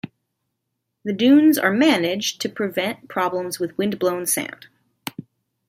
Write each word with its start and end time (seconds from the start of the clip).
The 1.05 1.13
dunes 1.13 1.59
are 1.59 1.69
managed 1.71 2.41
to 2.41 2.49
prevent 2.49 3.07
problems 3.07 3.59
with 3.59 3.77
wind-blown 3.77 4.25
sand. 4.25 4.65